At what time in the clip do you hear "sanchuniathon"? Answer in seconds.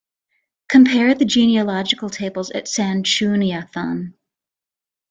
2.65-4.15